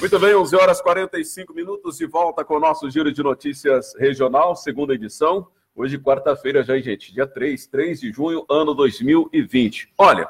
Muito 0.00 0.18
bem, 0.18 0.34
11 0.34 0.56
horas 0.56 0.80
45 0.82 1.54
minutos 1.54 1.96
de 1.96 2.06
volta 2.06 2.44
com 2.44 2.56
o 2.56 2.60
nosso 2.60 2.90
Giro 2.90 3.12
de 3.12 3.22
Notícias 3.22 3.94
Regional, 3.96 4.54
segunda 4.54 4.94
edição. 4.94 5.46
Hoje, 5.74 5.98
quarta-feira, 5.98 6.62
já, 6.62 6.78
gente, 6.78 7.12
dia 7.12 7.26
3, 7.26 7.66
3 7.66 8.00
de 8.00 8.12
junho, 8.12 8.44
ano 8.50 8.74
2020. 8.74 9.92
Olha, 9.96 10.28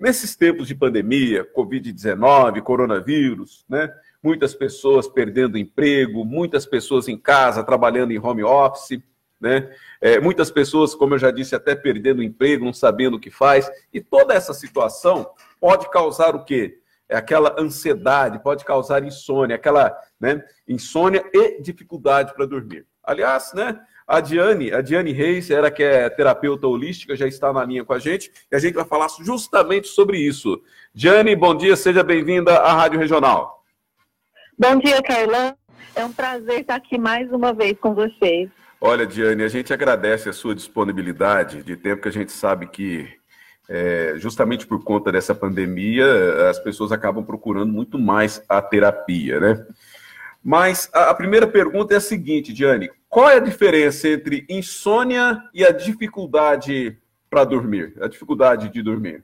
nesses 0.00 0.34
tempos 0.34 0.66
de 0.66 0.74
pandemia, 0.74 1.46
Covid-19, 1.54 2.60
coronavírus, 2.62 3.64
né? 3.68 3.92
Muitas 4.22 4.54
pessoas 4.54 5.06
perdendo 5.06 5.56
emprego, 5.56 6.24
muitas 6.24 6.66
pessoas 6.66 7.06
em 7.06 7.16
casa 7.16 7.62
trabalhando 7.62 8.10
em 8.10 8.18
home 8.18 8.42
office, 8.42 9.00
né? 9.40 9.70
É, 10.00 10.18
muitas 10.18 10.50
pessoas, 10.50 10.94
como 10.94 11.14
eu 11.14 11.18
já 11.18 11.30
disse, 11.30 11.54
até 11.54 11.76
perdendo 11.76 12.22
emprego, 12.22 12.64
não 12.64 12.72
sabendo 12.72 13.16
o 13.16 13.20
que 13.20 13.30
faz. 13.30 13.70
E 13.92 14.00
toda 14.00 14.34
essa 14.34 14.52
situação 14.52 15.30
pode 15.60 15.88
causar 15.90 16.34
o 16.34 16.44
quê? 16.44 16.80
É 17.08 17.16
aquela 17.16 17.56
ansiedade, 17.58 18.42
pode 18.42 18.64
causar 18.64 19.02
insônia, 19.02 19.56
aquela 19.56 19.96
né, 20.20 20.44
insônia 20.68 21.24
e 21.32 21.60
dificuldade 21.62 22.34
para 22.34 22.44
dormir. 22.46 22.86
Aliás, 23.02 23.52
né, 23.54 23.80
a 24.06 24.20
Diane, 24.20 24.72
a 24.72 24.80
Diane 24.80 25.12
Reis, 25.12 25.50
era 25.50 25.70
que 25.70 25.82
é 25.82 26.08
terapeuta 26.10 26.66
holística, 26.66 27.16
já 27.16 27.26
está 27.26 27.52
na 27.52 27.64
linha 27.64 27.84
com 27.84 27.92
a 27.92 27.98
gente, 27.98 28.30
e 28.50 28.56
a 28.56 28.58
gente 28.58 28.74
vai 28.74 28.84
falar 28.84 29.08
justamente 29.20 29.88
sobre 29.88 30.18
isso. 30.18 30.62
Diane, 30.94 31.34
bom 31.34 31.54
dia, 31.54 31.76
seja 31.76 32.02
bem-vinda 32.02 32.56
à 32.56 32.72
Rádio 32.72 32.98
Regional. 32.98 33.62
Bom 34.58 34.78
dia, 34.78 35.02
Carlão. 35.02 35.56
É 35.94 36.04
um 36.04 36.12
prazer 36.12 36.60
estar 36.60 36.76
aqui 36.76 36.96
mais 36.96 37.30
uma 37.32 37.52
vez 37.52 37.78
com 37.78 37.94
vocês. 37.94 38.48
Olha, 38.80 39.06
Diane, 39.06 39.42
a 39.42 39.48
gente 39.48 39.72
agradece 39.72 40.28
a 40.28 40.32
sua 40.32 40.54
disponibilidade 40.54 41.62
de 41.62 41.76
tempo 41.76 42.02
que 42.02 42.08
a 42.08 42.12
gente 42.12 42.30
sabe 42.30 42.68
que 42.68 43.17
é, 43.68 44.14
justamente 44.16 44.66
por 44.66 44.82
conta 44.82 45.12
dessa 45.12 45.34
pandemia, 45.34 46.06
as 46.48 46.58
pessoas 46.58 46.90
acabam 46.90 47.24
procurando 47.24 47.72
muito 47.72 47.98
mais 47.98 48.42
a 48.48 48.62
terapia, 48.62 49.38
né? 49.38 49.66
Mas 50.42 50.90
a, 50.94 51.10
a 51.10 51.14
primeira 51.14 51.46
pergunta 51.46 51.92
é 51.92 51.98
a 51.98 52.00
seguinte, 52.00 52.52
Diane: 52.52 52.90
qual 53.08 53.28
é 53.28 53.36
a 53.36 53.40
diferença 53.40 54.08
entre 54.08 54.46
insônia 54.48 55.42
e 55.52 55.64
a 55.64 55.70
dificuldade 55.70 56.96
para 57.28 57.44
dormir, 57.44 57.94
a 58.00 58.08
dificuldade 58.08 58.70
de 58.70 58.82
dormir? 58.82 59.22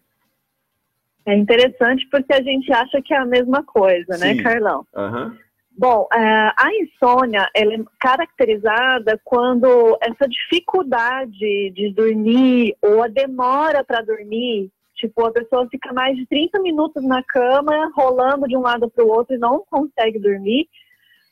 É 1.27 1.35
interessante 1.35 2.07
porque 2.11 2.35
a 2.35 2.43
gente 2.43 2.71
acha 2.71 3.01
que 3.01 3.15
é 3.15 3.19
a 3.19 3.25
mesma 3.25 3.65
coisa, 3.65 4.19
né, 4.19 4.33
Sim. 4.33 4.35
né, 4.35 4.43
Carlão? 4.43 4.87
Uhum. 4.95 5.37
Bom, 5.77 6.07
é, 6.13 6.19
a 6.57 6.71
insônia 6.81 7.51
ela 7.53 7.75
é 7.75 7.79
caracterizada 7.99 9.21
quando 9.25 9.99
essa 10.01 10.29
dificuldade 10.29 11.71
de 11.71 11.93
dormir 11.93 12.77
ou 12.81 13.03
a 13.03 13.09
demora 13.09 13.83
para 13.83 14.01
dormir, 14.01 14.71
tipo, 14.95 15.27
a 15.27 15.33
pessoa 15.33 15.67
fica 15.69 15.93
mais 15.93 16.17
de 16.17 16.27
30 16.27 16.61
minutos 16.61 17.03
na 17.03 17.25
cama, 17.25 17.91
rolando 17.97 18.47
de 18.47 18.57
um 18.57 18.61
lado 18.61 18.89
para 18.89 19.05
o 19.05 19.09
outro 19.09 19.35
e 19.35 19.39
não 19.39 19.65
consegue 19.69 20.21
dormir. 20.21 20.69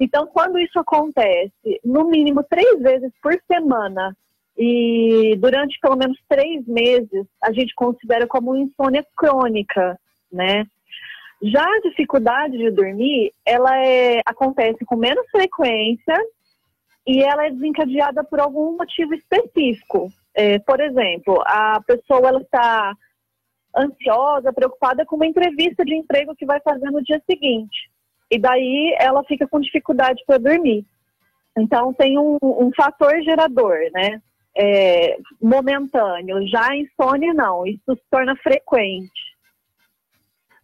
Então, 0.01 0.27
quando 0.27 0.59
isso 0.59 0.77
acontece, 0.77 1.81
no 1.85 2.05
mínimo 2.09 2.43
três 2.43 2.81
vezes 2.81 3.13
por 3.23 3.41
semana 3.47 4.17
e 4.59 5.37
durante 5.39 5.79
pelo 5.81 5.97
menos 5.97 6.19
três 6.29 6.67
meses, 6.67 7.27
a 7.41 7.53
gente 7.53 7.73
considera 7.77 8.27
como 8.27 8.57
insônia 8.57 9.07
crônica, 9.17 9.97
né? 10.33 10.67
Já 11.43 11.65
a 11.65 11.81
dificuldade 11.81 12.57
de 12.57 12.71
dormir, 12.71 13.33
ela 13.45 13.77
é, 13.85 14.21
acontece 14.25 14.85
com 14.85 14.95
menos 14.97 15.29
frequência 15.31 16.17
e 17.07 17.21
ela 17.23 17.47
é 17.47 17.51
desencadeada 17.51 18.23
por 18.23 18.39
algum 18.39 18.77
motivo 18.77 19.13
específico. 19.13 20.09
É, 20.35 20.61
por 20.61 20.81
exemplo, 20.81 21.43
a 21.45 21.81
pessoa 21.85 22.29
ela 22.29 22.41
está 22.41 22.95
ansiosa, 23.77 24.53
preocupada 24.53 25.05
com 25.05 25.17
uma 25.17 25.27
entrevista 25.27 25.85
de 25.85 25.95
emprego 25.95 26.37
que 26.37 26.47
vai 26.47 26.61
fazer 26.61 26.91
no 26.91 27.03
dia 27.03 27.21
seguinte. 27.29 27.91
E 28.31 28.39
daí 28.39 28.95
ela 28.99 29.25
fica 29.25 29.47
com 29.49 29.61
dificuldade 29.61 30.23
para 30.27 30.39
dormir. 30.39 30.87
Então 31.59 31.93
tem 31.93 32.19
um, 32.19 32.39
um 32.41 32.71
fator 32.75 33.21
gerador, 33.23 33.77
né? 33.93 34.23
É, 34.57 35.17
momentâneo. 35.41 36.47
Já 36.47 36.71
a 36.71 36.77
insônia 36.77 37.35
não, 37.35 37.67
isso 37.67 37.95
se 37.95 38.03
torna 38.11 38.37
frequente. 38.37 39.22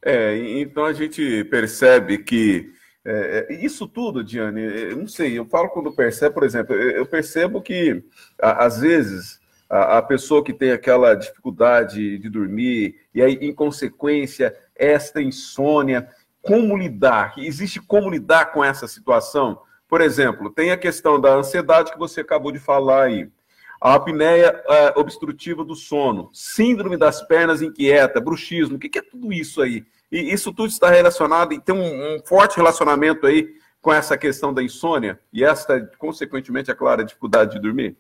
É, 0.03 0.37
então 0.61 0.85
a 0.85 0.93
gente 0.93 1.45
percebe 1.45 2.19
que 2.19 2.73
é, 3.05 3.47
é 3.49 3.65
isso 3.65 3.87
tudo, 3.89 4.23
Diane, 4.23 4.61
eu 4.61 4.97
não 4.97 5.07
sei, 5.09 5.39
eu 5.39 5.47
falo 5.47 5.69
quando 5.71 5.93
percebo, 5.93 6.35
por 6.35 6.45
exemplo, 6.45 6.75
eu 6.75 7.07
percebo 7.07 7.61
que 7.61 8.05
às 8.39 8.81
vezes 8.81 9.41
a, 9.69 9.99
a, 9.99 10.03
pessoa 10.03 10.45
que 10.45 10.53
tem 10.53 10.73
aquela 10.73 11.15
dificuldade 11.15 12.19
de 12.19 12.29
dormir 12.29 12.97
e 13.15 13.23
aí, 13.23 13.35
em 13.41 13.55
consequência, 13.55 14.55
esta 14.75 15.21
insônia, 15.21 16.09
como 16.41 16.77
lidar? 16.77 17.35
Existe 17.39 17.81
como 17.81 18.11
lidar 18.11 18.53
com 18.53 18.65
essa 18.65 18.87
situação? 18.87 19.61
Por 19.89 20.01
exemplo, 20.01 20.51
tem 20.51 20.71
a 20.71 20.77
questão 20.77 21.21
da 21.21 21.35
ansiedade 21.35 21.93
que 21.93 21.99
você 21.99 22.21
acabou 22.21 22.53
de 22.53 22.59
falar 22.59 23.05
aí 23.05 23.29
a 23.81 23.95
apneia 23.95 24.63
uh, 24.67 25.01
obstrutiva 25.01 25.65
do 25.65 25.75
sono, 25.75 26.31
síndrome 26.33 26.97
das 26.97 27.23
pernas 27.23 27.63
inquieta, 27.63 28.21
bruxismo, 28.21 28.77
o 28.77 28.79
que, 28.79 28.89
que, 28.89 28.99
é 28.99 29.03
tudo 29.03 29.33
isso 29.33 29.63
aí? 29.63 29.85
E 30.11 30.33
isso 30.33 30.53
tudo 30.53 30.69
está 30.69 30.91
relacionado 30.91 31.53
e 31.53 31.61
tem 31.61 31.75
um, 31.75 32.17
um, 32.17 32.21
forte 32.25 32.57
relacionamento 32.57 33.27
aí 33.27 33.55
com 33.81 33.93
essa 33.93 34.19
questão 34.19 34.53
da 34.53 34.63
insônia 34.63 35.21
e 35.33 35.45
esta, 35.45 35.81
consequentemente, 35.99 36.71
é 36.71 36.75
claro, 36.75 37.03
a 37.03 37.05
dificuldade 37.05 37.53
de 37.53 37.61
dormir? 37.61 37.97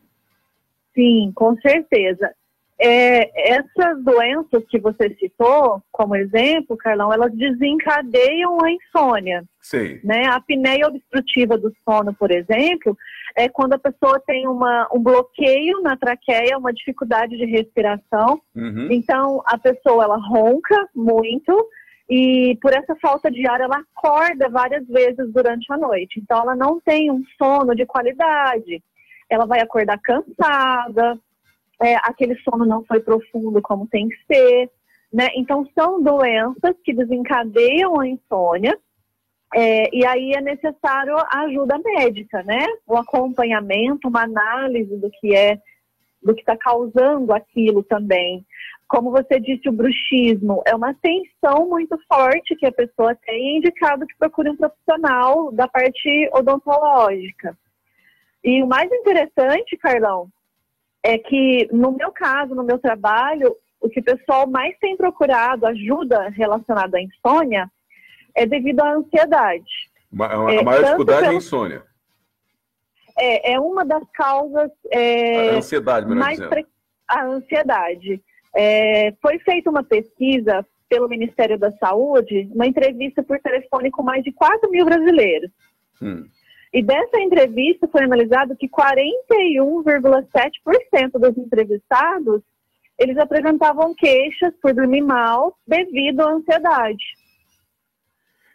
Sim, 0.94 1.31
com 1.34 1.56
certeza. 1.61 2.34
É, 2.81 3.56
essas 3.56 4.05
doenças 4.05 4.65
que 4.69 4.78
você 4.78 5.12
citou, 5.19 5.83
como 5.91 6.15
exemplo, 6.15 6.77
Carlão, 6.77 7.12
elas 7.12 7.34
desencadeiam 7.34 8.56
a 8.65 8.71
insônia. 8.71 9.44
Sim. 9.61 9.99
Né? 10.05 10.27
A 10.27 10.37
apneia 10.37 10.87
obstrutiva 10.87 11.59
do 11.59 11.75
sono, 11.84 12.15
por 12.15 12.31
exemplo, 12.31 12.97
é 13.37 13.49
quando 13.49 13.72
a 13.72 13.78
pessoa 13.78 14.21
tem 14.25 14.47
uma, 14.47 14.88
um 14.93 15.03
bloqueio 15.03 15.83
na 15.83 15.97
traqueia, 15.97 16.56
uma 16.56 16.72
dificuldade 16.72 17.37
de 17.37 17.47
respiração. 17.47 18.41
Uhum. 18.55 18.88
Então, 18.91 19.43
a 19.44 19.59
pessoa 19.59 20.05
ela 20.05 20.17
ronca 20.17 20.88
muito 20.94 21.69
e 22.09 22.56
por 22.62 22.72
essa 22.72 22.94
falta 23.03 23.28
de 23.28 23.47
ar 23.47 23.61
ela 23.61 23.83
acorda 23.97 24.49
várias 24.49 24.87
vezes 24.87 25.33
durante 25.33 25.71
a 25.72 25.77
noite. 25.77 26.21
Então, 26.21 26.41
ela 26.43 26.55
não 26.55 26.81
tem 26.81 27.11
um 27.11 27.22
sono 27.37 27.75
de 27.75 27.84
qualidade. 27.84 28.81
Ela 29.28 29.47
vai 29.47 29.61
acordar 29.61 29.99
cansada, 29.99 31.19
é, 31.81 31.97
aquele 31.97 32.37
sono 32.41 32.65
não 32.65 32.84
foi 32.84 33.00
profundo 33.00 33.61
como 33.62 33.87
tem 33.87 34.09
que 34.09 34.16
ser, 34.27 34.71
né? 35.12 35.28
Então 35.37 35.69
são 35.75 36.03
doenças 36.03 36.75
que 36.84 36.93
desencadeiam 36.93 38.00
a 38.00 38.06
insônia 38.06 38.78
é, 39.55 39.94
e 39.94 40.05
aí 40.05 40.33
é 40.33 40.41
necessário 40.41 41.17
a 41.17 41.41
ajuda 41.43 41.78
médica, 41.78 42.43
né? 42.43 42.67
O 42.87 42.97
acompanhamento, 42.97 44.09
uma 44.09 44.22
análise 44.22 44.94
do 44.97 45.11
que 45.11 45.34
é, 45.34 45.59
do 46.22 46.34
que 46.34 46.41
está 46.41 46.56
causando 46.56 47.33
aquilo 47.33 47.83
também. 47.83 48.44
Como 48.87 49.11
você 49.11 49.38
disse, 49.38 49.69
o 49.69 49.72
bruxismo 49.72 50.62
é 50.67 50.75
uma 50.75 50.94
tensão 50.94 51.69
muito 51.69 51.99
forte 52.11 52.56
que 52.56 52.67
a 52.67 52.72
pessoa 52.72 53.15
tem, 53.15 53.55
é 53.55 53.59
indicado 53.59 54.06
que 54.06 54.17
procure 54.17 54.50
um 54.50 54.56
profissional 54.56 55.53
da 55.53 55.69
parte 55.69 56.28
odontológica. 56.33 57.56
E 58.43 58.62
o 58.62 58.67
mais 58.67 58.91
interessante, 58.91 59.77
Carlão, 59.77 60.28
é 61.03 61.19
que, 61.19 61.69
no 61.72 61.92
meu 61.92 62.10
caso, 62.12 62.54
no 62.54 62.64
meu 62.64 62.78
trabalho, 62.78 63.56
o 63.81 63.88
que 63.88 64.00
o 64.00 64.04
pessoal 64.04 64.48
mais 64.48 64.76
tem 64.78 64.97
procurado 64.97 65.66
ajuda 65.66 66.28
relacionada 66.31 66.98
à 66.98 67.03
insônia 67.03 67.70
é 68.34 68.47
devido 68.47 68.81
à 68.81 68.94
ansiedade. 68.94 69.91
A, 70.20 70.53
é, 70.53 70.62
maior 70.62 70.82
dificuldade 70.82 71.20
pelo... 71.20 71.32
é 71.32 71.34
a 71.34 71.38
insônia. 71.38 71.82
É, 73.16 73.53
é 73.53 73.60
uma 73.60 73.84
das 73.84 74.03
causas. 74.12 74.70
É, 74.92 75.50
a 75.50 75.56
ansiedade, 75.56 76.06
melhor 76.06 76.20
mais 76.20 76.38
pre... 76.38 76.66
A 77.06 77.25
ansiedade. 77.25 78.22
É, 78.54 79.12
foi 79.20 79.38
feita 79.41 79.70
uma 79.70 79.82
pesquisa 79.82 80.64
pelo 80.88 81.08
Ministério 81.08 81.58
da 81.58 81.70
Saúde, 81.72 82.48
uma 82.54 82.66
entrevista 82.66 83.22
por 83.22 83.38
telefone 83.41 83.91
com 83.91 84.03
mais 84.03 84.25
de 84.25 84.32
4 84.32 84.70
mil 84.70 84.84
brasileiros. 84.84 85.50
Hum. 86.00 86.26
E 86.73 86.82
dessa 86.82 87.20
entrevista 87.20 87.87
foi 87.88 88.05
analisado 88.05 88.56
que 88.56 88.69
41,7% 88.69 91.12
dos 91.12 91.38
entrevistados 91.38 92.43
eles 92.99 93.17
apresentavam 93.17 93.94
queixas 93.94 94.53
por 94.61 94.75
dormir 94.75 95.03
mal 95.03 95.56
devido 95.67 96.20
à 96.20 96.32
ansiedade. 96.32 97.05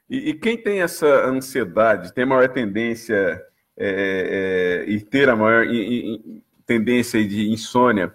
E, 0.10 0.30
e 0.30 0.33
quem 0.33 0.57
tem 0.57 0.81
essa 0.81 1.07
ansiedade, 1.25 2.13
tem 2.13 2.25
maior 2.25 2.50
tendência 2.50 3.42
é, 3.77 4.83
é, 4.86 4.89
e 4.89 5.00
ter 5.00 5.30
a 5.30 5.36
maior 5.36 5.66
tendência 6.66 7.25
de 7.25 7.50
insônia, 7.50 8.13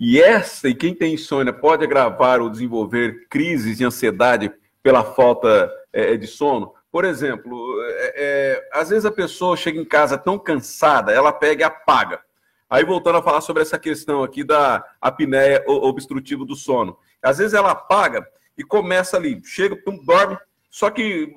e 0.00 0.20
essa, 0.20 0.68
e 0.68 0.74
quem 0.74 0.94
tem 0.94 1.14
insônia 1.14 1.52
pode 1.52 1.84
agravar 1.84 2.40
ou 2.40 2.48
desenvolver 2.48 3.26
crises 3.28 3.78
de 3.78 3.84
ansiedade 3.84 4.50
pela 4.80 5.02
falta 5.02 5.68
é, 5.92 6.16
de 6.16 6.26
sono? 6.26 6.72
Por 6.90 7.04
exemplo, 7.04 7.82
é, 7.82 8.14
é, 8.16 8.37
às 8.72 8.90
vezes 8.90 9.04
a 9.04 9.10
pessoa 9.10 9.56
chega 9.56 9.80
em 9.80 9.84
casa 9.84 10.18
tão 10.18 10.38
cansada, 10.38 11.12
ela 11.12 11.32
pega 11.32 11.62
e 11.62 11.64
apaga. 11.64 12.20
Aí 12.68 12.84
voltando 12.84 13.18
a 13.18 13.22
falar 13.22 13.40
sobre 13.40 13.62
essa 13.62 13.78
questão 13.78 14.22
aqui 14.22 14.44
da 14.44 14.84
apneia 15.00 15.64
obstrutiva 15.66 16.44
do 16.44 16.54
sono. 16.54 16.98
Às 17.22 17.38
vezes 17.38 17.54
ela 17.54 17.70
apaga 17.70 18.26
e 18.56 18.62
começa 18.62 19.16
ali, 19.16 19.40
chega, 19.44 19.80
dorme, 20.04 20.36
Só 20.70 20.90
que 20.90 21.32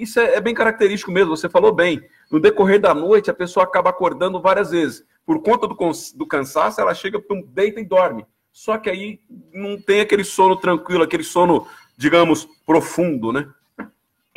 isso 0.00 0.20
é, 0.20 0.34
é 0.34 0.40
bem 0.40 0.54
característico 0.54 1.10
mesmo, 1.10 1.36
você 1.36 1.48
falou 1.48 1.72
bem. 1.72 2.00
No 2.30 2.38
decorrer 2.38 2.80
da 2.80 2.94
noite, 2.94 3.30
a 3.30 3.34
pessoa 3.34 3.64
acaba 3.64 3.90
acordando 3.90 4.40
várias 4.40 4.70
vezes. 4.70 5.04
Por 5.26 5.42
conta 5.42 5.66
do, 5.66 5.76
do 6.14 6.26
cansaço, 6.26 6.80
ela 6.80 6.94
chega, 6.94 7.20
deita 7.48 7.80
e 7.80 7.84
dorme. 7.84 8.24
Só 8.52 8.78
que 8.78 8.88
aí 8.88 9.20
não 9.52 9.80
tem 9.80 10.00
aquele 10.00 10.24
sono 10.24 10.56
tranquilo, 10.56 11.02
aquele 11.02 11.22
sono, 11.22 11.66
digamos, 11.96 12.48
profundo, 12.64 13.32
né? 13.32 13.48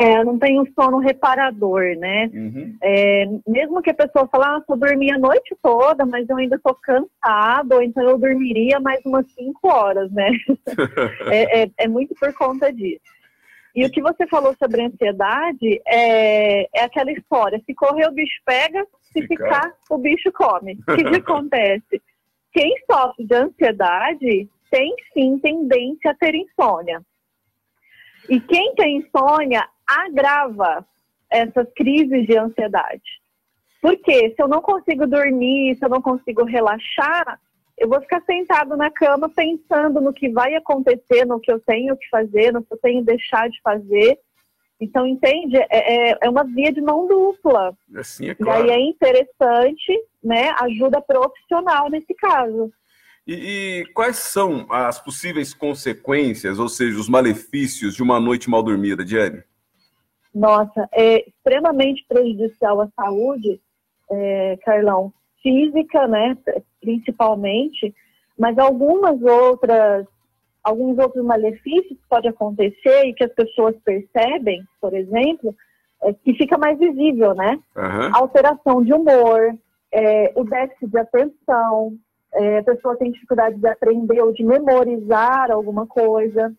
É, 0.01 0.23
não 0.23 0.39
tem 0.39 0.59
um 0.59 0.65
sono 0.73 0.97
reparador, 0.97 1.95
né? 1.95 2.27
Uhum. 2.33 2.75
É, 2.81 3.25
mesmo 3.47 3.83
que 3.83 3.91
a 3.91 3.93
pessoa 3.93 4.27
fale, 4.27 4.45
ah, 4.45 4.63
eu 4.67 4.75
dormi 4.75 5.11
a 5.11 5.19
noite 5.19 5.55
toda, 5.61 6.07
mas 6.07 6.27
eu 6.27 6.37
ainda 6.37 6.55
estou 6.55 6.73
cansado, 6.73 7.73
ou 7.73 7.83
então 7.83 8.03
eu 8.09 8.17
dormiria 8.17 8.79
mais 8.79 8.99
umas 9.05 9.31
cinco 9.33 9.67
horas, 9.67 10.11
né? 10.11 10.31
é, 11.31 11.61
é, 11.61 11.71
é, 11.77 11.87
muito 11.87 12.15
por 12.15 12.33
conta 12.33 12.73
disso. 12.73 13.03
E 13.75 13.85
o 13.85 13.91
que 13.91 14.01
você 14.01 14.25
falou 14.25 14.55
sobre 14.57 14.81
ansiedade 14.81 15.79
é, 15.85 16.63
é 16.75 16.83
aquela 16.83 17.11
história: 17.11 17.61
se 17.63 17.75
correr, 17.75 18.07
o 18.07 18.11
bicho 18.11 18.41
pega, 18.43 18.83
se 19.13 19.21
ficar, 19.27 19.45
ficar 19.45 19.73
o 19.91 19.99
bicho 19.99 20.31
come. 20.31 20.79
O 20.87 20.95
que, 20.95 21.03
que 21.03 21.15
acontece? 21.21 22.01
Quem 22.51 22.73
sofre 22.89 23.23
de 23.23 23.35
ansiedade 23.35 24.49
tem 24.71 24.95
sim 25.13 25.37
tendência 25.37 26.09
a 26.09 26.15
ter 26.15 26.33
insônia. 26.33 27.03
E 28.27 28.39
quem 28.39 28.73
tem 28.75 28.97
insônia 28.97 29.67
agrava 30.05 30.85
essas 31.29 31.67
crises 31.75 32.25
de 32.25 32.37
ansiedade. 32.37 33.21
Porque 33.81 34.29
se 34.29 34.35
eu 34.37 34.47
não 34.47 34.61
consigo 34.61 35.07
dormir, 35.07 35.75
se 35.75 35.83
eu 35.83 35.89
não 35.89 36.01
consigo 36.01 36.43
relaxar, 36.43 37.39
eu 37.77 37.89
vou 37.89 37.99
ficar 37.99 38.21
sentado 38.21 38.77
na 38.77 38.91
cama 38.91 39.27
pensando 39.27 39.99
no 39.99 40.13
que 40.13 40.29
vai 40.29 40.53
acontecer, 40.53 41.25
no 41.25 41.39
que 41.39 41.51
eu 41.51 41.59
tenho 41.59 41.97
que 41.97 42.07
fazer, 42.09 42.53
no 42.53 42.63
que 42.63 42.73
eu 42.73 42.77
tenho 42.77 42.99
que 42.99 43.07
deixar 43.07 43.49
de 43.49 43.59
fazer. 43.63 44.19
Então, 44.79 45.05
entende? 45.05 45.57
É, 45.57 46.11
é, 46.11 46.17
é 46.21 46.29
uma 46.29 46.43
via 46.43 46.71
de 46.71 46.81
mão 46.81 47.07
dupla. 47.07 47.75
Assim 47.95 48.29
é 48.29 48.35
claro. 48.35 48.67
E 48.67 48.71
aí 48.71 48.77
é 48.77 48.89
interessante, 48.89 49.99
né? 50.23 50.53
Ajuda 50.59 51.01
profissional 51.01 51.89
nesse 51.89 52.13
caso. 52.13 52.71
E, 53.25 53.33
e, 53.81 53.85
quais 53.93 54.17
são 54.17 54.65
as 54.69 54.99
possíveis 54.99 55.53
consequências, 55.53 56.59
ou 56.59 56.67
seja, 56.67 56.99
os 56.99 57.07
malefícios 57.07 57.95
de 57.95 58.01
uma 58.01 58.19
noite 58.19 58.49
mal 58.49 58.63
dormida, 58.63 59.05
Diane? 59.05 59.43
Nossa, 60.33 60.87
é 60.93 61.27
extremamente 61.27 62.05
prejudicial 62.07 62.81
à 62.81 62.87
saúde, 62.95 63.59
é, 64.09 64.57
Carlão, 64.63 65.13
física, 65.41 66.07
né, 66.07 66.37
principalmente, 66.79 67.93
mas 68.37 68.57
algumas 68.57 69.21
outras, 69.21 70.07
alguns 70.63 70.97
outros 70.97 71.23
malefícios 71.25 71.99
que 71.99 72.07
pode 72.09 72.27
acontecer 72.27 73.05
e 73.05 73.13
que 73.13 73.23
as 73.23 73.33
pessoas 73.33 73.75
percebem, 73.83 74.63
por 74.79 74.93
exemplo, 74.93 75.55
é 76.03 76.13
que 76.13 76.33
fica 76.33 76.57
mais 76.57 76.79
visível, 76.79 77.35
né? 77.35 77.59
Uhum. 77.75 78.15
Alteração 78.15 78.83
de 78.83 78.93
humor, 78.93 79.55
é, 79.91 80.31
o 80.35 80.43
déficit 80.43 80.87
de 80.87 80.97
atenção, 80.97 81.95
é, 82.33 82.59
a 82.59 82.63
pessoa 82.63 82.97
tem 82.97 83.11
dificuldade 83.11 83.57
de 83.57 83.67
aprender 83.67 84.21
ou 84.21 84.31
de 84.33 84.43
memorizar 84.43 85.51
alguma 85.51 85.85
coisa, 85.85 86.53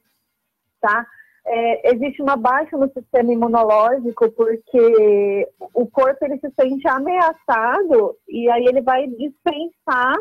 tá? 0.80 1.06
É, 1.44 1.92
existe 1.92 2.22
uma 2.22 2.36
baixa 2.36 2.76
no 2.76 2.88
sistema 2.92 3.32
imunológico 3.32 4.30
porque 4.30 5.48
o 5.74 5.86
corpo 5.88 6.24
ele 6.24 6.38
se 6.38 6.50
sente 6.58 6.86
ameaçado 6.86 8.16
e 8.28 8.48
aí 8.48 8.64
ele 8.64 8.80
vai 8.80 9.08
dispensar 9.08 10.16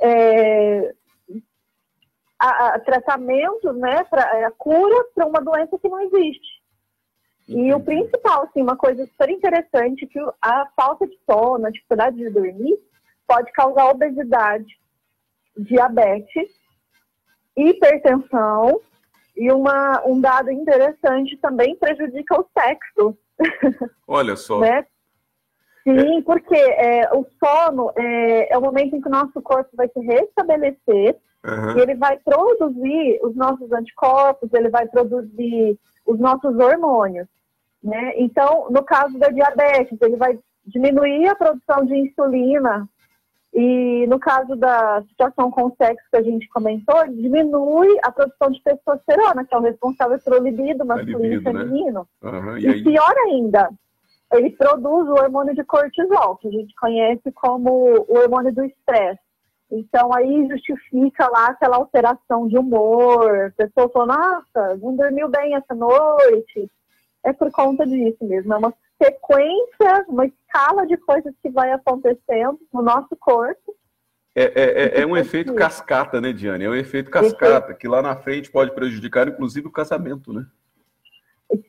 é, 0.00 0.92
a, 2.38 2.74
a 2.74 2.80
tratamento, 2.80 3.72
né, 3.72 4.02
pra, 4.04 4.46
a 4.46 4.50
cura 4.50 5.04
para 5.14 5.26
uma 5.26 5.40
doença 5.40 5.78
que 5.78 5.88
não 5.88 6.00
existe. 6.00 6.58
E 7.48 7.72
o 7.72 7.80
principal, 7.80 8.42
assim, 8.44 8.60
uma 8.60 8.76
coisa 8.76 9.06
super 9.06 9.30
interessante 9.30 10.06
que 10.06 10.20
a 10.40 10.66
falta 10.76 11.06
de 11.06 11.18
sono, 11.24 11.66
a 11.66 11.70
dificuldade 11.70 12.16
de 12.16 12.28
dormir, 12.30 12.78
pode 13.26 13.50
causar 13.52 13.88
obesidade, 13.88 14.78
diabetes, 15.56 16.50
hipertensão 17.56 18.80
e 19.38 19.52
uma, 19.52 20.02
um 20.04 20.20
dado 20.20 20.50
interessante 20.50 21.36
também 21.36 21.76
prejudica 21.76 22.40
o 22.40 22.46
sexo. 22.58 23.16
Olha 24.06 24.34
só. 24.36 24.58
né? 24.58 24.84
Sim, 25.84 26.20
porque 26.22 26.56
é, 26.56 27.08
o 27.14 27.24
sono 27.42 27.92
é, 27.96 28.52
é, 28.52 28.58
o 28.58 28.60
momento 28.60 28.96
em 28.96 29.00
que 29.00 29.08
o 29.08 29.12
nosso 29.12 29.40
corpo 29.40 29.70
vai 29.74 29.88
se 29.88 30.00
restabelecer 30.00 31.16
uhum. 31.46 31.78
e 31.78 31.80
ele 31.80 31.94
vai 31.94 32.18
produzir 32.18 33.20
os 33.22 33.34
nossos 33.34 33.72
anticorpos, 33.72 34.52
ele 34.52 34.68
vai 34.68 34.86
produzir 34.86 35.78
os 36.04 36.18
nossos 36.18 36.58
hormônios. 36.58 37.28
Né? 37.82 38.14
Então, 38.16 38.66
no 38.70 38.82
caso 38.82 39.18
da 39.18 39.28
diabetes, 39.28 39.96
ele 40.02 40.16
vai 40.16 40.38
diminuir 40.66 41.28
a 41.28 41.36
produção 41.36 41.86
de 41.86 41.96
insulina 41.96 42.86
e 43.52 44.06
no 44.06 44.18
caso 44.18 44.54
da 44.56 45.02
situação 45.08 45.50
com 45.50 45.66
o 45.66 45.74
sexo 45.76 46.06
que 46.10 46.16
a 46.16 46.22
gente 46.22 46.48
comentou, 46.48 47.06
diminui 47.08 47.88
a 48.02 48.12
produção 48.12 48.50
de 48.50 48.62
testosterona, 48.62 49.44
que 49.44 49.54
é 49.54 49.58
o 49.58 49.62
responsável 49.62 50.18
pelo 50.20 50.44
libido 50.44 50.84
masculino 50.84 51.18
libido, 51.18 51.50
e 51.50 51.52
né? 51.52 51.60
feminino. 51.60 52.08
Né? 52.22 52.30
Uhum, 52.30 52.58
e, 52.58 52.66
e 52.66 52.84
pior 52.84 53.14
ainda, 53.26 53.70
ele 54.32 54.50
produz 54.50 55.08
o 55.08 55.14
hormônio 55.14 55.54
de 55.54 55.64
cortisol, 55.64 56.36
que 56.36 56.48
a 56.48 56.50
gente 56.50 56.74
conhece 56.74 57.32
como 57.32 58.04
o 58.06 58.18
hormônio 58.18 58.54
do 58.54 58.64
estresse. 58.64 59.20
Então 59.70 60.14
aí 60.14 60.46
justifica 60.48 61.28
lá 61.28 61.48
aquela 61.48 61.76
alteração 61.76 62.48
de 62.48 62.56
humor, 62.56 63.52
pessoa 63.56 63.88
fala, 63.90 64.16
nossa, 64.16 64.76
não 64.76 64.96
dormiu 64.96 65.28
bem 65.28 65.54
essa 65.54 65.74
noite. 65.74 66.70
É 67.24 67.32
por 67.32 67.50
conta 67.50 67.86
disso 67.86 68.24
mesmo, 68.24 68.54
é 68.54 68.56
uma 68.56 68.72
sequência, 69.02 70.04
uma 70.08 70.26
escala 70.48 70.86
de 70.86 70.96
coisas 70.96 71.34
que 71.42 71.50
vai 71.50 71.70
acontecendo 71.70 72.58
no 72.72 72.82
nosso 72.82 73.14
corpo. 73.16 73.76
É, 74.34 74.42
é, 74.42 75.00
é, 75.00 75.02
é 75.02 75.06
um 75.06 75.16
efeito 75.16 75.54
cascata, 75.54 76.20
né, 76.20 76.32
Diane? 76.32 76.64
É 76.64 76.70
um 76.70 76.74
efeito 76.74 77.10
cascata, 77.10 77.74
que 77.74 77.86
lá 77.86 78.00
na 78.00 78.16
frente 78.16 78.50
pode 78.50 78.72
prejudicar, 78.72 79.28
inclusive, 79.28 79.66
o 79.66 79.72
casamento, 79.72 80.32
né? 80.32 80.46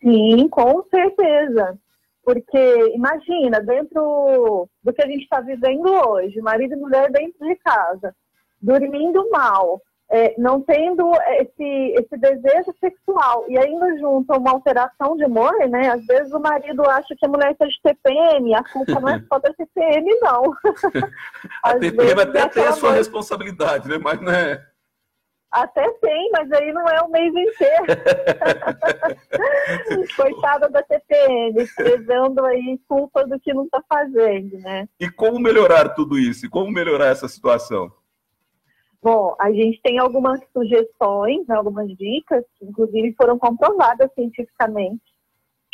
Sim, 0.01 0.47
com 0.49 0.83
certeza. 0.89 1.77
Porque, 2.23 2.93
imagina, 2.93 3.59
dentro 3.59 4.69
do 4.83 4.93
que 4.93 5.01
a 5.01 5.07
gente 5.07 5.23
está 5.23 5.41
vivendo 5.41 5.87
hoje, 5.87 6.39
marido 6.41 6.73
e 6.73 6.77
mulher 6.77 7.11
dentro 7.11 7.47
de 7.47 7.55
casa, 7.55 8.15
dormindo 8.61 9.29
mal, 9.31 9.81
é, 10.11 10.33
não 10.39 10.59
tendo 10.61 11.11
esse, 11.39 11.93
esse 11.99 12.17
desejo 12.17 12.73
sexual 12.79 13.45
e 13.47 13.55
ainda 13.57 13.97
junto 13.99 14.33
uma 14.33 14.51
alteração 14.51 15.15
de 15.15 15.25
humor, 15.25 15.53
né? 15.69 15.89
Às 15.89 16.03
vezes 16.05 16.33
o 16.33 16.39
marido 16.39 16.81
acha 16.89 17.15
que 17.15 17.25
a 17.25 17.29
mulher 17.29 17.51
está 17.51 17.67
de 17.67 17.79
TPM, 17.83 18.55
a 18.55 18.63
culpa 18.63 18.99
não 18.99 19.09
é 19.09 19.21
só 19.29 19.37
da 19.37 19.53
TPM, 19.53 20.09
não. 20.21 20.51
a 21.63 21.75
TPM 21.77 22.21
até 22.21 22.47
tem 22.47 22.65
a 22.65 22.71
sua 22.71 22.93
responsabilidade, 22.93 23.87
né? 23.87 23.99
Mas 23.99 24.19
não 24.19 24.31
é. 24.31 24.65
Até 25.51 25.91
tem, 25.93 26.29
mas 26.31 26.51
aí 26.51 26.71
não 26.71 26.87
é 26.87 27.01
o 27.01 27.09
mês 27.09 27.33
inteiro. 27.33 27.85
Coitada 30.15 30.69
da 30.69 30.83
TPM, 30.83 31.63
escrevendo 31.63 32.45
aí 32.45 32.79
culpa 32.87 33.25
do 33.25 33.39
que 33.39 33.51
não 33.51 33.65
está 33.65 33.81
fazendo, 33.89 34.59
né? 34.59 34.87
E 34.99 35.09
como 35.09 35.39
melhorar 35.39 35.89
tudo 35.89 36.19
isso? 36.19 36.47
Como 36.51 36.71
melhorar 36.71 37.07
essa 37.07 37.27
situação? 37.27 37.91
Bom, 39.01 39.35
a 39.39 39.51
gente 39.51 39.81
tem 39.81 39.97
algumas 39.97 40.41
sugestões, 40.51 41.47
né, 41.47 41.55
algumas 41.55 41.87
dicas, 41.95 42.43
que 42.57 42.65
inclusive 42.65 43.13
foram 43.13 43.37
comprovadas 43.39 44.11
cientificamente. 44.13 45.01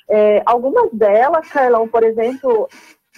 É, 0.08 0.44
algumas 0.46 0.92
delas, 0.92 1.50
Carlão, 1.50 1.88
por 1.88 2.04
exemplo, 2.04 2.70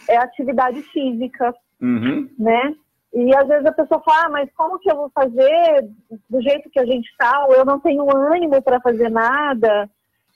é 0.07 0.15
atividade 0.17 0.81
física, 0.83 1.53
uhum. 1.81 2.29
né? 2.39 2.73
E 3.13 3.35
às 3.35 3.47
vezes 3.47 3.65
a 3.65 3.71
pessoa 3.71 4.01
fala, 4.01 4.25
ah, 4.25 4.29
mas 4.29 4.49
como 4.55 4.79
que 4.79 4.89
eu 4.91 4.95
vou 4.95 5.09
fazer 5.09 5.89
do 6.29 6.41
jeito 6.41 6.69
que 6.69 6.79
a 6.79 6.85
gente 6.85 7.09
está? 7.09 7.45
Ou 7.45 7.55
eu 7.55 7.65
não 7.65 7.79
tenho 7.79 8.05
ânimo 8.15 8.61
para 8.61 8.79
fazer 8.79 9.09
nada. 9.09 9.89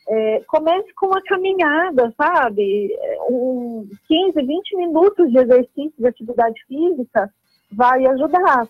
É, 0.08 0.42
comece 0.48 0.92
com 0.96 1.08
uma 1.08 1.22
caminhada, 1.22 2.14
sabe? 2.18 2.90
Um 3.30 3.88
15, 4.08 4.46
20 4.46 4.78
minutos 4.78 5.32
de 5.32 5.38
exercício 5.38 5.94
de 5.98 6.08
atividade 6.08 6.60
física 6.68 7.32
vai 7.72 8.06
ajudar. 8.08 8.68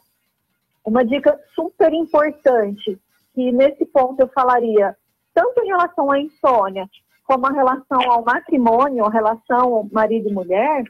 Uma 0.86 1.06
dica 1.06 1.40
super 1.54 1.94
importante, 1.94 3.00
que 3.34 3.52
nesse 3.52 3.86
ponto 3.86 4.20
eu 4.20 4.28
falaria, 4.30 4.96
tanto 5.34 5.62
em 5.62 5.68
relação 5.68 6.12
à 6.12 6.20
insônia, 6.20 6.90
como 7.24 7.46
a 7.46 7.52
relação 7.52 8.02
ao 8.12 8.24
matrimônio, 8.24 9.06
a 9.06 9.10
relação 9.10 9.88
marido 9.92 10.30
e 10.30 10.34
mulher, 10.34 10.84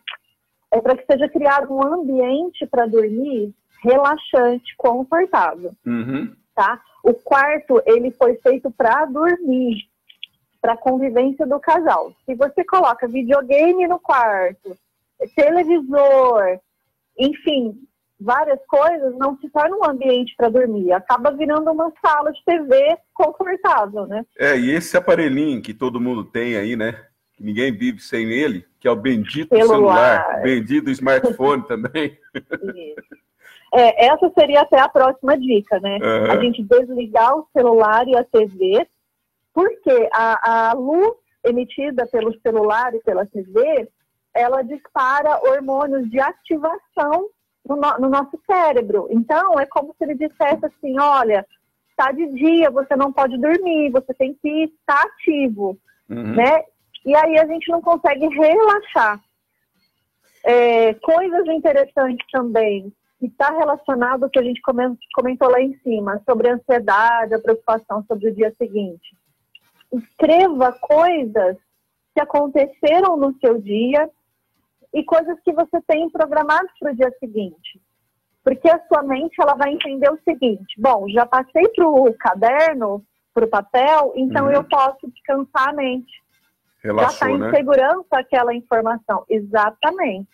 é 0.71 0.81
para 0.81 0.95
que 0.95 1.05
seja 1.05 1.27
criado 1.27 1.73
um 1.73 1.83
ambiente 1.83 2.65
para 2.65 2.87
dormir 2.87 3.53
relaxante, 3.83 4.75
confortável. 4.77 5.73
Uhum. 5.85 6.33
Tá? 6.55 6.81
O 7.03 7.13
quarto, 7.13 7.81
ele 7.85 8.11
foi 8.11 8.35
feito 8.37 8.71
para 8.71 9.05
dormir, 9.05 9.83
para 10.61 10.77
convivência 10.77 11.45
do 11.45 11.59
casal. 11.59 12.13
Se 12.25 12.35
você 12.35 12.63
coloca 12.63 13.07
videogame 13.07 13.87
no 13.87 13.99
quarto, 13.99 14.77
televisor, 15.35 16.59
enfim, 17.17 17.77
várias 18.21 18.59
coisas, 18.67 19.17
não 19.17 19.35
se 19.37 19.49
torna 19.49 19.75
um 19.75 19.89
ambiente 19.89 20.33
para 20.37 20.47
dormir, 20.47 20.93
acaba 20.93 21.31
virando 21.31 21.71
uma 21.71 21.91
sala 21.99 22.31
de 22.31 22.43
TV 22.45 22.97
confortável, 23.13 24.05
né? 24.05 24.23
É, 24.37 24.57
e 24.57 24.71
esse 24.71 24.95
aparelhinho 24.95 25.61
que 25.61 25.73
todo 25.73 25.99
mundo 25.99 26.23
tem 26.23 26.55
aí, 26.55 26.75
né? 26.75 27.03
Que 27.33 27.43
ninguém 27.43 27.71
vive 27.71 27.99
sem 27.99 28.29
ele, 28.29 28.65
que 28.79 28.87
é 28.87 28.91
o 28.91 28.95
bendito 28.95 29.55
celular, 29.55 30.23
celular 30.23 30.43
bendito 30.43 30.91
smartphone 30.91 31.63
também. 31.67 32.17
É, 33.73 34.05
essa 34.05 34.31
seria 34.37 34.61
até 34.61 34.79
a 34.79 34.87
próxima 34.87 35.37
dica, 35.37 35.79
né? 35.79 35.97
Uhum. 35.97 36.31
A 36.31 36.39
gente 36.39 36.61
desligar 36.61 37.35
o 37.35 37.47
celular 37.51 38.07
e 38.07 38.15
a 38.15 38.23
TV, 38.23 38.87
porque 39.53 40.09
a, 40.13 40.69
a 40.69 40.73
luz 40.73 41.15
emitida 41.43 42.05
pelo 42.05 42.39
celular 42.41 42.93
e 42.93 42.99
pela 42.99 43.25
TV, 43.25 43.89
ela 44.33 44.61
dispara 44.61 45.41
hormônios 45.43 46.09
de 46.09 46.19
ativação 46.19 47.27
no, 47.67 47.75
no, 47.75 48.09
nosso 48.09 48.39
cérebro. 48.45 49.07
Então, 49.11 49.59
é 49.59 49.65
como 49.65 49.93
se 49.97 50.03
ele 50.03 50.15
dissesse 50.15 50.65
assim: 50.65 50.99
olha, 50.99 51.45
está 51.89 52.11
de 52.11 52.27
dia, 52.33 52.69
você 52.69 52.95
não 52.95 53.11
pode 53.11 53.37
dormir, 53.37 53.91
você 53.91 54.13
tem 54.13 54.33
que 54.33 54.63
estar 54.63 55.01
ativo, 55.01 55.77
uhum. 56.09 56.35
né? 56.35 56.63
E 57.05 57.15
aí 57.15 57.37
a 57.37 57.45
gente 57.45 57.69
não 57.69 57.81
consegue 57.81 58.27
relaxar. 58.27 59.19
É, 60.43 60.95
coisas 60.95 61.47
interessantes 61.47 62.25
também, 62.31 62.91
que 63.19 63.27
está 63.27 63.51
relacionado 63.51 64.23
ao 64.23 64.29
que 64.29 64.39
a 64.39 64.43
gente 64.43 64.59
comentou 65.13 65.49
lá 65.49 65.61
em 65.61 65.77
cima, 65.83 66.21
sobre 66.27 66.49
a 66.49 66.55
ansiedade, 66.55 67.35
a 67.35 67.39
preocupação 67.39 68.03
sobre 68.07 68.29
o 68.29 68.35
dia 68.35 68.51
seguinte. 68.57 69.15
Escreva 69.93 70.71
coisas 70.81 71.57
que 72.15 72.21
aconteceram 72.21 73.15
no 73.17 73.37
seu 73.39 73.59
dia 73.59 74.09
e 74.93 75.03
coisas 75.03 75.39
que 75.43 75.53
você 75.53 75.81
tem 75.87 76.09
programadas 76.09 76.71
para 76.79 76.91
o 76.91 76.95
dia 76.95 77.11
seguinte. 77.19 77.81
Porque 78.43 78.69
a 78.69 78.81
sua 78.87 79.03
mente 79.03 79.35
ela 79.39 79.53
vai 79.53 79.71
entender 79.71 80.09
o 80.09 80.19
seguinte: 80.23 80.79
bom, 80.79 81.07
já 81.09 81.25
passei 81.25 81.67
para 81.69 81.87
o 81.87 82.13
caderno, 82.13 83.03
para 83.33 83.45
o 83.45 83.49
papel, 83.49 84.13
então 84.15 84.45
uhum. 84.45 84.51
eu 84.51 84.63
posso 84.63 85.07
descansar 85.09 85.69
a 85.69 85.73
mente. 85.73 86.11
Relaxou, 86.83 87.09
já 87.09 87.13
está 87.13 87.31
em 87.31 87.37
né? 87.37 87.51
segurança 87.55 88.07
aquela 88.11 88.53
informação. 88.53 89.23
Exatamente. 89.29 90.29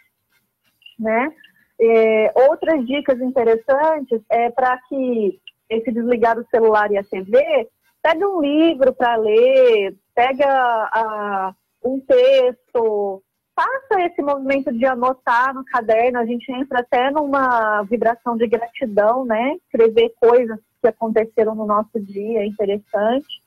Né? 0.97 1.31
É, 1.79 2.31
outras 2.49 2.87
dicas 2.87 3.19
interessantes 3.19 4.21
é 4.29 4.49
para 4.49 4.77
que 4.87 5.39
esse 5.69 5.91
desligar 5.91 6.39
o 6.39 6.47
celular 6.47 6.91
e 6.91 6.97
a 6.97 7.03
TV, 7.03 7.69
pega 8.01 8.27
um 8.27 8.41
livro 8.41 8.93
para 8.93 9.15
ler, 9.15 9.95
pega 10.15 10.47
a, 10.47 11.53
um 11.83 11.99
texto, 11.99 13.21
faça 13.57 14.01
esse 14.05 14.21
movimento 14.21 14.71
de 14.71 14.85
anotar 14.85 15.51
no 15.51 15.65
caderno, 15.65 16.19
a 16.19 16.25
gente 16.25 16.51
entra 16.51 16.81
até 16.81 17.09
numa 17.09 17.81
vibração 17.81 18.37
de 18.37 18.45
gratidão, 18.45 19.25
né? 19.25 19.55
Escrever 19.65 20.13
coisas 20.21 20.59
que 20.79 20.87
aconteceram 20.87 21.55
no 21.55 21.65
nosso 21.65 21.99
dia, 21.99 22.41
é 22.41 22.45
interessante. 22.45 23.41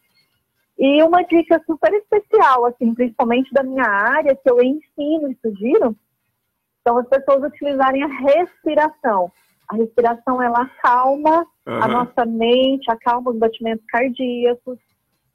E 0.76 1.00
uma 1.04 1.22
dica 1.22 1.62
super 1.64 1.92
especial, 1.92 2.66
assim, 2.66 2.92
principalmente 2.92 3.52
da 3.52 3.62
minha 3.62 3.84
área, 3.84 4.34
que 4.34 4.50
eu 4.50 4.60
ensino 4.60 5.30
e 5.30 5.38
sugiro, 5.40 5.94
são 6.86 6.98
as 6.98 7.06
pessoas 7.06 7.44
utilizarem 7.44 8.02
a 8.02 8.08
respiração. 8.08 9.30
A 9.68 9.76
respiração, 9.76 10.42
ela 10.42 10.62
acalma 10.62 11.46
uhum. 11.64 11.82
a 11.82 11.86
nossa 11.86 12.26
mente, 12.26 12.90
acalma 12.90 13.30
os 13.30 13.38
batimentos 13.38 13.84
cardíacos, 13.86 14.78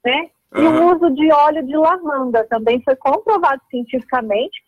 né? 0.04 0.28
E 0.54 0.60
uhum. 0.60 0.88
o 0.88 0.96
uso 0.96 1.14
de 1.14 1.32
óleo 1.32 1.66
de 1.66 1.76
lavanda 1.76 2.44
também 2.44 2.82
foi 2.82 2.94
comprovado 2.96 3.62
cientificamente 3.70 4.65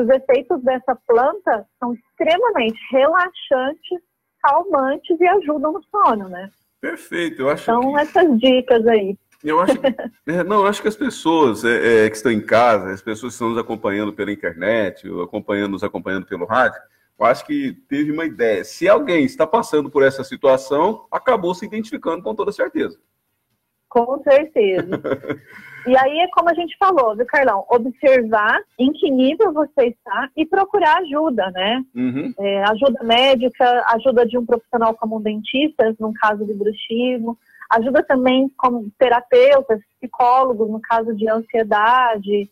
que 0.00 0.02
os 0.02 0.08
efeitos 0.08 0.62
dessa 0.62 0.96
planta 1.06 1.66
são 1.78 1.94
extremamente 1.94 2.78
relaxantes, 2.90 4.00
calmantes 4.42 5.20
e 5.20 5.26
ajudam 5.26 5.72
no 5.72 5.82
sono, 5.84 6.28
né? 6.28 6.50
Perfeito, 6.80 7.42
eu 7.42 7.50
acho 7.50 7.70
Então, 7.70 7.92
que... 7.92 8.00
essas 8.00 8.38
dicas 8.38 8.86
aí. 8.86 9.16
Eu 9.42 9.60
acho 9.60 9.72
é, 10.26 10.44
não, 10.44 10.60
eu 10.60 10.66
acho 10.66 10.82
que 10.82 10.88
as 10.88 10.96
pessoas 10.96 11.64
é, 11.64 12.06
é, 12.06 12.10
que 12.10 12.16
estão 12.16 12.32
em 12.32 12.40
casa, 12.40 12.92
as 12.92 13.02
pessoas 13.02 13.32
que 13.32 13.36
estão 13.36 13.50
nos 13.50 13.58
acompanhando 13.58 14.12
pela 14.12 14.32
internet, 14.32 15.08
ou 15.08 15.22
acompanhando, 15.22 15.72
nos 15.72 15.84
acompanhando 15.84 16.26
pelo 16.26 16.46
rádio, 16.46 16.80
eu 17.18 17.26
acho 17.26 17.44
que 17.46 17.72
teve 17.88 18.10
uma 18.10 18.24
ideia. 18.24 18.64
Se 18.64 18.88
alguém 18.88 19.24
está 19.24 19.46
passando 19.46 19.90
por 19.90 20.02
essa 20.02 20.24
situação, 20.24 21.06
acabou 21.10 21.54
se 21.54 21.66
identificando 21.66 22.22
com 22.22 22.34
toda 22.34 22.52
certeza. 22.52 22.98
Com 23.90 24.22
certeza. 24.22 24.88
e 25.86 25.96
aí 25.98 26.20
é 26.20 26.28
como 26.28 26.48
a 26.48 26.54
gente 26.54 26.76
falou, 26.78 27.16
viu, 27.16 27.26
Carlão? 27.26 27.66
Observar 27.68 28.62
em 28.78 28.92
que 28.92 29.10
nível 29.10 29.52
você 29.52 29.88
está 29.88 30.30
e 30.36 30.46
procurar 30.46 30.98
ajuda, 30.98 31.50
né? 31.50 31.84
Uhum. 31.94 32.32
É, 32.38 32.62
ajuda 32.64 33.02
médica, 33.02 33.84
ajuda 33.88 34.24
de 34.24 34.38
um 34.38 34.46
profissional 34.46 34.94
como 34.94 35.16
um 35.16 35.20
dentista, 35.20 35.94
no 35.98 36.14
caso 36.14 36.46
de 36.46 36.54
bruxismo, 36.54 37.36
ajuda 37.68 38.02
também 38.04 38.48
como 38.56 38.90
terapeutas, 38.96 39.80
psicólogos, 39.98 40.70
no 40.70 40.80
caso 40.80 41.14
de 41.14 41.28
ansiedade, 41.28 42.48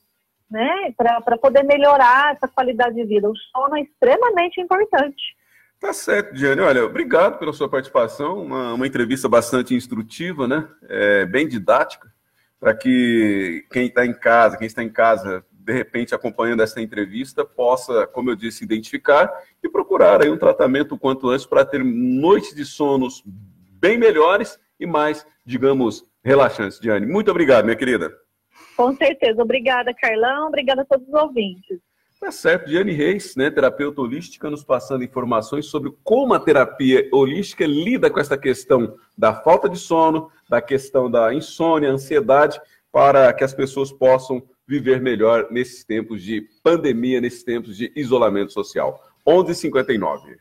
né? 0.51 0.93
Para 0.97 1.39
poder 1.39 1.63
melhorar 1.63 2.35
essa 2.35 2.49
qualidade 2.49 2.97
de 2.97 3.05
vida. 3.05 3.31
O 3.31 3.37
sono 3.37 3.77
é 3.77 3.83
extremamente 3.83 4.61
importante. 4.61 5.38
Tá 5.81 5.93
certo, 5.93 6.35
Diane. 6.35 6.61
Olha, 6.61 6.85
obrigado 6.85 7.39
pela 7.39 7.53
sua 7.53 7.69
participação. 7.69 8.43
Uma, 8.43 8.75
uma 8.75 8.87
entrevista 8.87 9.29
bastante 9.29 9.75
instrutiva, 9.75 10.49
né? 10.49 10.69
É, 10.89 11.25
bem 11.25 11.47
didática, 11.47 12.13
para 12.59 12.75
que 12.75 13.65
quem 13.71 13.87
está 13.87 14.05
em 14.05 14.13
casa, 14.13 14.57
quem 14.57 14.67
está 14.67 14.83
em 14.83 14.89
casa, 14.89 15.45
de 15.53 15.73
repente 15.73 16.15
acompanhando 16.15 16.63
essa 16.63 16.81
entrevista, 16.81 17.45
possa, 17.45 18.07
como 18.09 18.31
eu 18.31 18.35
disse, 18.35 18.65
identificar 18.65 19.31
e 19.63 19.69
procurar 19.69 20.23
aí 20.23 20.31
um 20.31 20.37
tratamento 20.37 20.97
o 20.97 20.99
quanto 20.99 21.29
antes 21.29 21.47
para 21.47 21.65
ter 21.65 21.85
noites 21.85 22.55
de 22.55 22.65
sonos 22.65 23.23
bem 23.25 23.97
melhores 23.97 24.59
e 24.81 24.87
mais, 24.87 25.25
digamos, 25.47 26.05
relaxantes. 26.25 26.81
Diane, 26.81 27.07
muito 27.07 27.31
obrigado, 27.31 27.65
minha 27.65 27.77
querida. 27.77 28.13
Com 28.77 28.95
certeza. 28.97 29.43
Obrigada, 29.43 29.95
Carlão. 29.95 30.49
Obrigada 30.49 30.83
a 30.83 30.85
todos 30.85 31.07
os 31.07 31.15
ouvintes. 31.15 31.81
Tá 32.21 32.33
certo, 32.33 32.69
Diane 32.69 32.93
Reis, 32.93 33.37
né, 33.37 33.49
terapeuta 33.49 34.01
holística, 34.01 34.51
nos 34.51 34.65
passando 34.65 35.05
informações 35.05 35.67
sobre 35.67 35.93
como 36.03 36.35
a 36.35 36.41
terapia 36.41 37.09
holística 37.13 37.65
lida 37.65 38.11
com 38.11 38.19
essa 38.19 38.37
questão 38.37 38.97
da 39.17 39.33
falta 39.33 39.69
de 39.69 39.79
sono, 39.79 40.29
da 40.49 40.61
questão 40.61 41.09
da 41.09 41.33
insônia, 41.33 41.91
ansiedade, 41.91 42.61
para 42.91 43.33
que 43.33 43.45
as 43.45 43.55
pessoas 43.55 43.93
possam 43.93 44.43
viver 44.67 45.01
melhor 45.01 45.47
nesses 45.51 45.85
tempos 45.85 46.23
de 46.23 46.43
pandemia, 46.63 47.21
nesses 47.21 47.45
tempos 47.45 47.77
de 47.77 47.93
isolamento 47.95 48.53
social. 48.53 49.01
11:59. 49.25 50.39